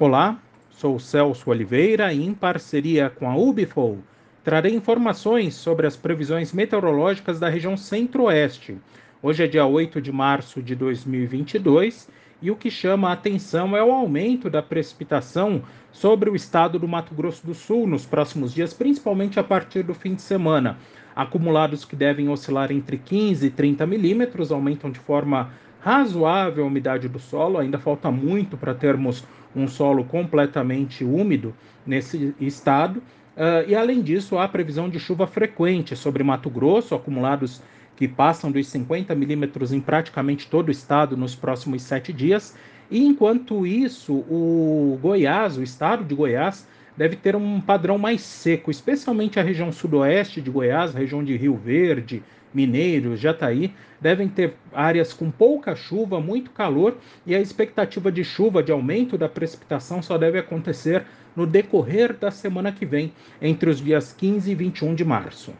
Olá, 0.00 0.38
sou 0.70 0.98
Celso 0.98 1.50
Oliveira 1.50 2.10
e 2.10 2.24
em 2.24 2.32
parceria 2.32 3.10
com 3.10 3.30
a 3.30 3.36
Ubifol 3.36 3.98
trarei 4.42 4.74
informações 4.74 5.54
sobre 5.54 5.86
as 5.86 5.94
previsões 5.94 6.54
meteorológicas 6.54 7.38
da 7.38 7.50
região 7.50 7.76
Centro-Oeste. 7.76 8.78
Hoje 9.22 9.44
é 9.44 9.46
dia 9.46 9.66
8 9.66 10.00
de 10.00 10.10
março 10.10 10.62
de 10.62 10.74
2022 10.74 12.08
e 12.40 12.50
o 12.50 12.56
que 12.56 12.70
chama 12.70 13.10
a 13.10 13.12
atenção 13.12 13.76
é 13.76 13.84
o 13.84 13.92
aumento 13.92 14.48
da 14.48 14.62
precipitação 14.62 15.62
sobre 15.92 16.30
o 16.30 16.34
estado 16.34 16.78
do 16.78 16.88
Mato 16.88 17.14
Grosso 17.14 17.46
do 17.46 17.52
Sul 17.52 17.86
nos 17.86 18.06
próximos 18.06 18.54
dias, 18.54 18.72
principalmente 18.72 19.38
a 19.38 19.44
partir 19.44 19.82
do 19.82 19.92
fim 19.92 20.14
de 20.14 20.22
semana. 20.22 20.78
Acumulados 21.14 21.84
que 21.84 21.94
devem 21.94 22.30
oscilar 22.30 22.72
entre 22.72 22.96
15 22.96 23.48
e 23.48 23.50
30 23.50 23.86
milímetros 23.86 24.50
aumentam 24.50 24.90
de 24.90 24.98
forma 24.98 25.50
razoável 25.80 26.64
a 26.64 26.66
umidade 26.66 27.08
do 27.08 27.18
solo, 27.18 27.58
ainda 27.58 27.78
falta 27.78 28.10
muito 28.10 28.56
para 28.56 28.74
termos 28.74 29.24
um 29.54 29.66
solo 29.66 30.04
completamente 30.04 31.04
úmido 31.04 31.54
nesse 31.86 32.34
estado. 32.40 32.98
Uh, 32.98 33.66
e 33.66 33.74
além 33.74 34.02
disso, 34.02 34.38
há 34.38 34.46
previsão 34.46 34.88
de 34.88 35.00
chuva 35.00 35.26
frequente 35.26 35.96
sobre 35.96 36.22
Mato 36.22 36.50
Grosso, 36.50 36.94
acumulados 36.94 37.62
que 37.96 38.06
passam 38.06 38.50
dos 38.50 38.66
50 38.68 39.14
milímetros 39.14 39.72
em 39.72 39.80
praticamente 39.80 40.48
todo 40.48 40.68
o 40.68 40.70
estado 40.70 41.16
nos 41.16 41.34
próximos 41.34 41.82
sete 41.82 42.12
dias. 42.12 42.56
E 42.90 43.04
enquanto 43.04 43.66
isso, 43.66 44.14
o 44.14 44.98
Goiás, 45.00 45.56
o 45.56 45.62
estado 45.62 46.04
de 46.04 46.14
Goiás, 46.14 46.66
deve 47.00 47.16
ter 47.16 47.34
um 47.34 47.62
padrão 47.62 47.96
mais 47.96 48.20
seco, 48.20 48.70
especialmente 48.70 49.40
a 49.40 49.42
região 49.42 49.72
sudoeste 49.72 50.38
de 50.38 50.50
Goiás, 50.50 50.92
região 50.92 51.24
de 51.24 51.34
Rio 51.34 51.56
Verde, 51.56 52.22
Mineiros, 52.52 53.18
Jataí, 53.18 53.72
devem 53.98 54.28
ter 54.28 54.52
áreas 54.70 55.14
com 55.14 55.30
pouca 55.30 55.74
chuva, 55.74 56.20
muito 56.20 56.50
calor, 56.50 56.98
e 57.24 57.34
a 57.34 57.40
expectativa 57.40 58.12
de 58.12 58.22
chuva, 58.22 58.62
de 58.62 58.70
aumento 58.70 59.16
da 59.16 59.30
precipitação, 59.30 60.02
só 60.02 60.18
deve 60.18 60.38
acontecer 60.38 61.06
no 61.34 61.46
decorrer 61.46 62.12
da 62.12 62.30
semana 62.30 62.70
que 62.70 62.84
vem, 62.84 63.14
entre 63.40 63.70
os 63.70 63.80
dias 63.80 64.12
15 64.12 64.50
e 64.50 64.54
21 64.54 64.94
de 64.94 65.04
março. 65.06 65.54